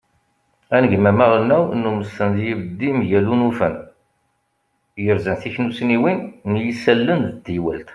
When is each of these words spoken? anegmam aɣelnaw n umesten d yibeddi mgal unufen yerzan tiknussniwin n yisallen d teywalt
anegmam 0.75 1.19
aɣelnaw 1.25 1.63
n 1.81 1.87
umesten 1.89 2.29
d 2.35 2.37
yibeddi 2.45 2.89
mgal 2.97 3.25
unufen 3.33 3.75
yerzan 5.03 5.37
tiknussniwin 5.41 6.19
n 6.49 6.53
yisallen 6.65 7.21
d 7.33 7.37
teywalt 7.45 7.89